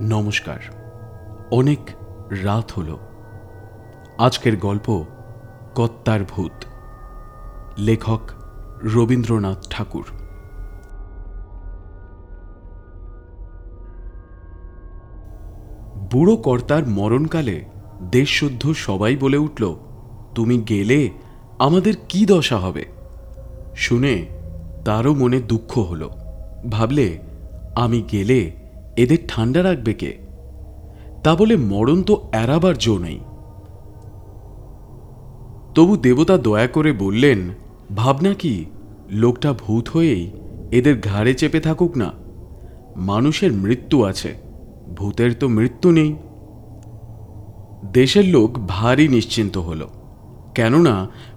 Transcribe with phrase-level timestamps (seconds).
[0.00, 0.58] নমস্কার।
[1.50, 1.78] অনেক
[2.30, 2.98] রাত হলো।
[4.18, 5.04] আজকের গল্প
[5.74, 6.64] কত্তার ভূত।
[7.78, 8.20] লেখক
[8.94, 10.06] রবীন্দ্রনাথ ঠাকুর।
[16.12, 17.64] বুড়ো কর্তার মরণকালে
[18.10, 19.76] দেশশুদ্ধ সবাই বলে উঠল,
[20.34, 21.10] তুমি গেলে
[21.58, 22.84] আমাদের কি দশা হবে?
[23.76, 24.26] শুনে
[24.84, 26.10] তারও মনে দুঃখ হলো।
[26.70, 27.18] ভাবলে,
[27.76, 28.57] আমি গেলে
[28.98, 30.12] এদের ঠান্ডা রাখবে কে?
[31.24, 33.18] তা বলে মরণ তো এড়াবার জো নেই।
[35.74, 37.38] তবু দেবতা দয়া করে বললেন,
[37.96, 38.54] ভাবনা কি?
[39.12, 40.24] লোকটা ভূত হয়েই
[40.70, 42.08] এদের ঘাড়ে চেপে থাকুক না।
[43.02, 44.30] মানুষের মৃত্যু আছে,
[44.96, 46.10] ভূতের তো মৃত্যু নেই।
[47.92, 49.80] দেশের লোক ভারী নিশ্চিন্ত হল,
[50.54, 50.94] কেননা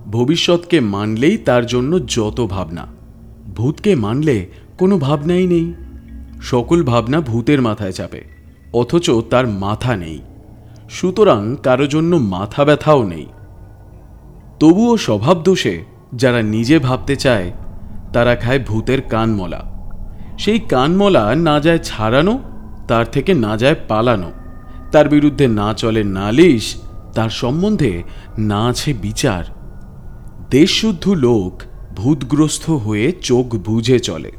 [0.08, 2.84] ভবিষ্যৎকে মানলেই তার জন্য যত ভাবনা,
[3.56, 4.38] ভূতকে মানলে
[4.78, 5.68] কোনো ভাবনাই নেই।
[6.42, 8.22] সকল ভাবনা ভূতের মাথায় চাপে,
[8.74, 10.22] অথচ তার মাথা নেই।
[10.90, 13.26] সুতরাং কারও জন্য মাথা ব্যথাও নেই।
[14.60, 15.84] তবুও স্বভাব দোষে
[16.14, 17.52] যারা নিজে ভাবতে চায়,
[18.14, 19.62] তারা খায় ভূতের কানমলা।
[20.40, 22.40] সেই কানমলা না যায় ছাড়ানো,
[22.88, 24.32] তার থেকে না যায় পালানো।
[24.92, 26.76] তার বিরুদ্ধে না চলে নালিশ,
[27.14, 28.04] তার সম্বন্ধে
[28.38, 29.44] না আছে বিচার।
[30.50, 31.62] দেশশুদ্ধ লোক
[31.96, 34.32] ভূতগ্রস্ত হয়ে চোখ বুঝে চলে।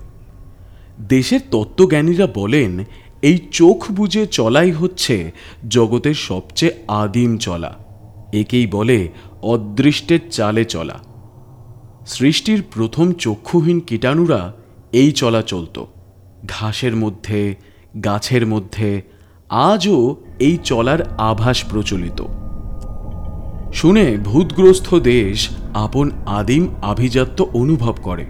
[1.09, 2.85] দেশের তত্ত্বজ্ঞানীরা বলেন,
[3.23, 5.33] এই চোখ বুঝে চলাই হচ্ছে
[5.69, 7.77] জগতের সবচেয়ে আদিম চলা।
[8.33, 9.09] একেই বলে
[9.43, 11.01] অদৃষ্টের চালে চলা।
[12.07, 14.53] সৃষ্টির প্রথম চক্ষুহীন কীটাণুরা
[14.93, 15.85] এই চলা চলত।
[16.49, 17.55] ঘাসের মধ্যে,
[18.05, 19.03] গাছের মধ্যে
[19.49, 22.25] আজও এই চলার আভাস প্রচলিত।
[23.75, 28.27] শুনে ভূতগ্রস্ত দেশ আপন আদিম আভিজাত্য অনুভব করে।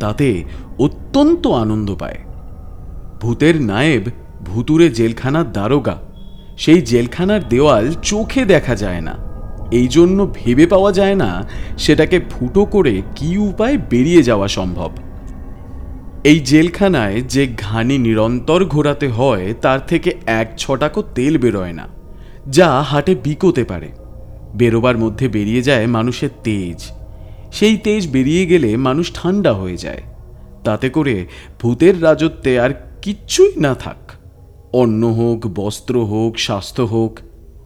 [0.00, 0.44] তাতে
[0.78, 2.18] অত্যন্ত আনন্দ পায়।
[3.20, 4.04] ভূতের নায়েব
[4.44, 5.96] ভুতুরে জেলখানার দারোগা।
[6.58, 9.14] সেই জেলখানার দেওয়াল চোখে দেখা যায় না।
[9.72, 11.30] এই জন্য ভেবে পাওয়া যায় না
[11.78, 14.90] সেটাকে ফুটো করে কি উপায় বেরিয়ে যাওয়া সম্ভব।
[16.24, 21.86] এই জেলখানায় যে ঘানি নিরন্তর ঘোরাতে হয়, তার থেকে এক ছটাকও তেল বেরোয় না,
[22.48, 23.88] যা হাটে বিকোতে পারে।
[24.54, 26.78] বেরোবার মধ্যে বেরিয়ে যায় মানুষের তেজ।
[27.52, 30.02] সেই তেজ বেরিয়ে গেলে মানুষ ঠান্ডা হয়ে যায়।
[30.64, 31.26] তাতে করে
[31.60, 32.70] ভূতের রাজত্বে আর
[33.02, 34.10] কিচ্ছুই না থাক।
[34.72, 37.18] অন্ন হোক, বস্ত্র হোক, স্বাস্থ্য হোক,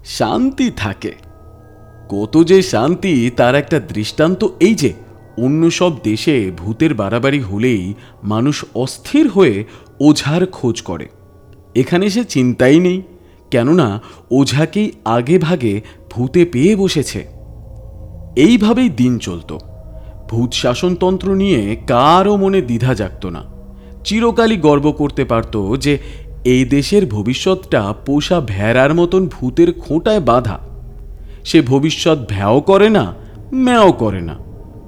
[0.04, 1.12] শান্তি থাকে।
[2.08, 4.92] কত যে শান্তি, তার একটা দৃষ্টান্ত এই যে,
[5.38, 9.64] অন্য সব দেশে ভূতের বাড়াবাড়ি হলেই মানুষ অস্থির হয়ে
[10.00, 11.08] ওঝার খোঁজ করে।
[11.74, 13.02] এখানে সে চিন্তাই নেই,
[13.50, 15.80] কেননা ওঝাকেই আগে ভাগে
[16.10, 17.26] ভূতে পেয়ে বসেছে।
[18.36, 19.58] এইভাবেই দিন চলত।
[20.34, 23.42] ভূত শাসনতন্ত্র নিয়ে কারও মনে দ্বিধা জাগত না।
[24.04, 25.92] চিরকালই গর্ব করতে পারত যে
[26.44, 30.58] এই দেশের ভবিষ্যৎটা পোষা ভেড়ার মতন ভূতের খোঁটায় বাঁধা।
[31.44, 33.04] সে ভবিষ্যৎ ভ্যাও করে না,
[33.64, 34.34] ম্যাও করে না।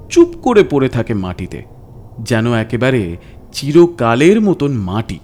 [0.09, 1.59] চুপ করে পড়ে থাকে মাটিতে,
[2.19, 3.01] যেন একেবারে
[3.53, 5.19] চিরকালের মতন মাটি।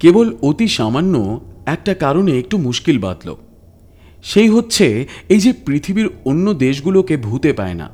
[0.00, 1.14] কেবল অতি সামান্য
[1.66, 3.28] একটা কারণে একটু মুশকিল বাঁধল।
[4.24, 4.86] সেই হচ্ছে
[5.28, 7.88] এই যে পৃথিবীর অন্য দেশগুলোকে ভূতে পায় না।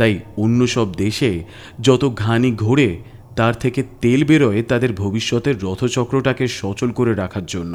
[0.00, 1.30] তাই অন্য সব দেশে
[1.80, 2.90] যত ঘানি ঘোরে
[3.36, 7.74] তার থেকে তেল বেরোয় তাদের ভবিষ্যতের রথচক্রটাকে সচল করে রাখার জন্য।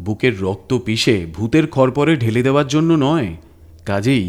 [0.00, 3.30] বুকের রক্ত পিষে ভূতের খরপরে ঢেলে দেওয়ার জন্য নয়,
[3.86, 4.26] কাজেই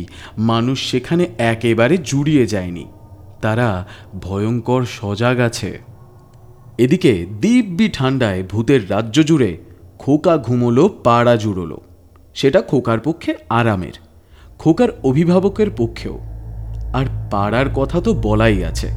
[0.50, 2.86] মানুষ সেখানে একেবারে জুড়িয়ে যায়নি।
[3.42, 3.70] তারা
[4.22, 5.72] ভয়ঙ্কর সজাগ আছে।
[6.78, 9.52] এদিকে দিব্যি ঠান্ডায় ভূতের রাজ্য জুড়ে
[10.00, 11.78] খোকা ঘুমোলো, পাড়া জুড়োলো।
[12.36, 13.96] সেটা খোকার পক্ষে আরামের,
[14.60, 16.18] খোকার অভিভাবকের পক্ষেও।
[16.94, 18.90] আর পাড়ার কথা তো বলাই আছে।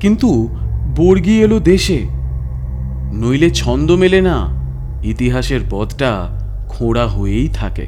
[0.00, 0.48] কিন্তু
[0.96, 2.00] বর্গি এলো দেশে।
[3.12, 4.36] নইলে ছন্দ মেলে না,
[5.04, 6.10] ইতিহাসের পথটা
[6.68, 7.86] খোঁড়া হয়েই থাকে।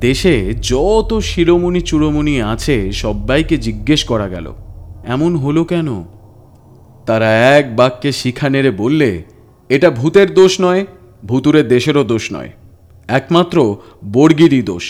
[0.00, 4.46] দেশে যত শিরোমণি চূড়োমণি আছে সবাইকে জিজ্ঞেস করা গেল,
[5.06, 5.88] এমন হলো কেন?
[7.06, 9.22] তারা এক বাক্যে শিখা নেড়ে বললে,
[9.68, 10.86] এটা ভূতের দোষ নয়
[11.24, 12.50] ভুতুরের দেশেরও দোষ নয়।
[13.08, 13.56] একমাত্র
[14.12, 14.86] বর্গিরই দোষ।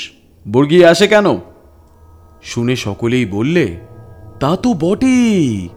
[0.46, 1.26] বর্গি আসে কেন?
[2.42, 3.80] শুনে সকলেই বললে,
[4.40, 5.68] তা তো বটেই।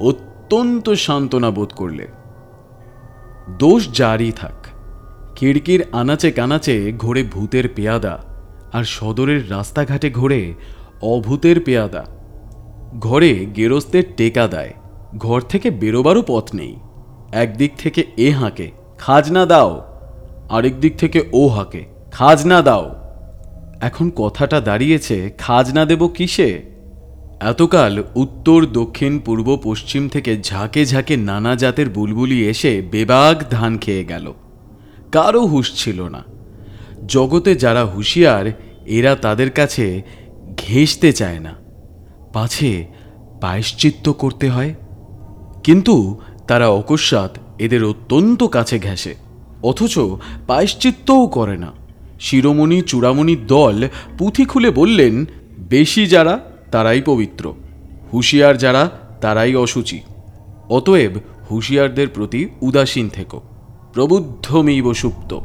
[0.00, 2.06] অত্যন্ত সান্ত্বনা বোধ করলে।
[3.58, 4.66] দোষ জারি থাক,
[5.36, 8.24] খিড়কির আনাচে কানাচে ঘোরে ভূতের পেয়াদা
[8.72, 10.54] আর সদরের রাস্তাঘাটে ঘোরে
[11.02, 12.04] অভূতের পেয়াদা।
[13.00, 14.72] ঘরে গেরস্তের টেকা দেয়,
[15.18, 16.76] ঘর থেকে বেরোবারও পথ নেই।
[17.32, 19.82] একদিক থেকে এ হাঁকে, খাজনা দাও।
[20.50, 23.09] আরেক দিক থেকে ও হাঁকে, খাজনা দাও।
[23.80, 26.62] এখন কথাটা দাঁড়িয়েছে, খাজনা দেব কিসে?
[27.40, 34.04] এতকাল উত্তর, দক্ষিণ, পূর্ব, পশ্চিম থেকে ঝাঁকে ঝাঁকে নানা জাতের বুলবুলি এসে বেবাগ ধান খেয়ে
[34.04, 34.32] গেল।
[35.12, 36.24] কারও হুঁশ ছিল না।
[37.08, 38.52] জগতে যারা হুঁশিয়ার,
[38.86, 40.02] এরা তাদের কাছে
[40.56, 41.54] ঘেঁষতে চায় না।
[42.32, 42.86] পাছে
[43.40, 44.74] পায়শ্চিত্ত করতে হয়।
[45.64, 49.14] কিন্তু তারা অকস্মাৎ এদের অত্যন্ত কাছে ঘেঁষে।
[49.62, 49.98] অথচ
[50.46, 51.79] পায়শ্চিত্তও করে না।
[52.20, 53.88] শিরোমণি চূড়ামণির দল
[54.18, 55.24] পুঁথি খুলে বললেন,
[55.58, 56.40] বেশি যারা,
[56.70, 57.54] তারাই পবিত্র।
[58.12, 58.90] হুঁশিয়ার যারা,
[59.20, 60.00] তারাই অসুচি।
[60.70, 61.10] অতএব
[61.50, 63.40] হুঁশিয়ারদের প্রতি উদাসীন থেকো।
[63.92, 65.38] প্রবুদ্ধমিব সুপ্ত।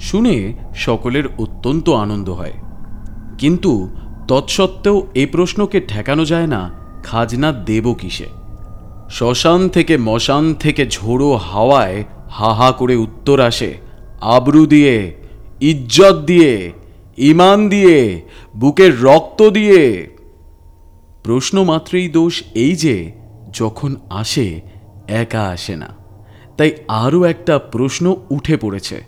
[0.00, 2.52] শুনে সকলের অত্যন্ত আনন্দ হয়।
[3.38, 3.88] কিন্তু
[4.28, 6.70] তৎসত্ত্বেও এ প্রশ্নকে ঠেকানো যায় না,
[7.02, 8.26] খাজনা দেব কিসে?
[9.10, 13.74] শ্মশান থেকে মশান থেকে ঝোড়ো হাওয়ায় হা হা করে উত্তর আসে,
[14.20, 15.25] আবরু দিয়ে
[15.60, 16.72] ইজ্জত দিয়ে
[17.18, 18.22] ইমান দিয়ে,
[18.56, 20.06] বুকের রক্ত দিয়ে।
[21.24, 23.12] প্রশ্ন মাত্রেই দোষ এই যে,
[23.52, 24.60] যখন আসে,
[25.08, 25.96] একা আসে না।
[26.56, 29.00] তাই আরও একটা প্রশ্ন উঠে পড়েছে,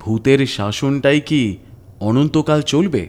[0.00, 1.56] ভূতের শাসনটাই কি
[2.00, 3.08] অনন্তকাল চলবে?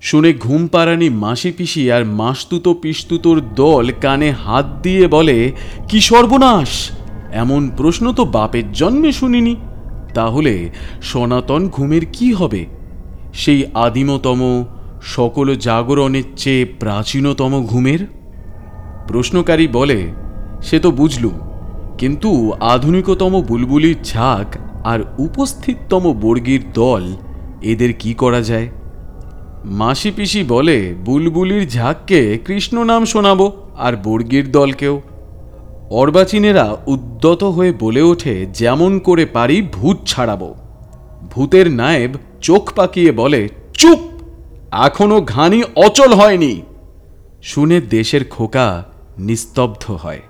[0.00, 5.52] শুনে ঘুম পাড়ানি মাসি পিসি আর মাসতুতো পিস্তুতোর দল কানে হাত দিয়ে বলে,
[5.88, 6.90] কি সর্বনাশ!
[7.32, 9.56] এমন প্রশ্ন তো বাপের জন্মে শুনিনি।
[10.14, 10.54] তাহলে
[11.02, 12.62] সনাতন ঘুমের কি হবে?
[13.34, 14.40] সেই আদিমতম
[15.14, 18.00] সকল জাগরণের চেয়ে প্রাচীনতম ঘুমের?
[19.08, 19.98] প্রশ্নকারী বলে,
[20.62, 21.36] সে তো বুঝলুম,
[21.98, 22.30] কিন্তু
[22.64, 24.48] আধুনিকতম বুলবুলির ঝাঁক
[24.84, 27.04] আর উপস্থিততম বর্গীর দল
[27.62, 28.68] এদের কি করা যায়?
[29.64, 34.94] মাসি পিসি বলে, বুলবুলির ঝাঁককে কৃষ্ণ নাম শোনাবো আর বর্গীর দলকেও।
[35.92, 40.54] অর্বাচীনেরা উদ্যত হয়ে বলে ওঠে, যেমন করে পারি ভূত ছাড়াবো।
[41.30, 42.10] ভূতের নায়েব
[42.40, 43.98] চোখ পাকিয়ে বলে, চুপ!
[44.72, 46.62] এখনও ঘানি অচল হয়নি।
[47.42, 48.84] শুনে দেশের খোকা
[49.18, 50.20] নিস্তব্ধ হয়।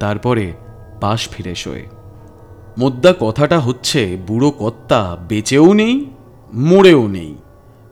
[0.00, 0.52] তারপরে
[1.00, 1.86] পাশ ফিরে শোয়।
[2.78, 6.06] মোদ্দা কথাটা হচ্ছে, বুড়ো কর্তা বেঁচেও নেই,
[6.54, 7.34] মরেও নেই।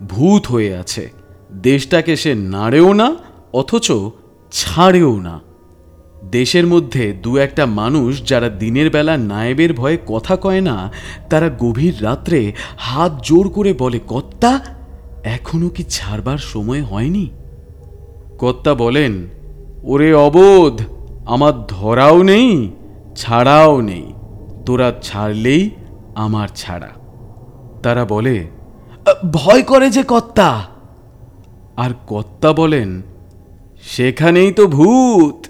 [0.08, 1.12] ভূত হয়ে আছে।
[1.52, 3.16] দেশটাকে সে নাড়েও না,
[3.52, 3.92] অথচ
[4.52, 5.49] ছাড়েও না।
[6.22, 10.92] দেশের মধ্যে দু একটা মানুষ যারা দিনের বেলা নায়েবের ভয়ে কথা কয় না,
[11.30, 14.60] তারা গভীর রাত্রে হাত জোর করে বলে কর্তা
[15.24, 17.30] এখনও কি ছাড়বার সময় হয়নি?
[18.38, 19.26] কর্তা বলেন,
[19.82, 20.82] ওরে অবোধ,
[21.26, 22.70] আমার ধরাও নেই,
[23.16, 24.12] ছাড়াও নেই,
[24.66, 25.70] তোরা ছাড়লেই
[26.14, 26.90] আমার ছাড়া।
[27.82, 28.46] তারা বলে
[29.32, 30.66] ভয় করে যে কর্তা
[31.76, 33.02] আর কর্তা বলেন,
[33.82, 35.46] সেখানেই তো ভূত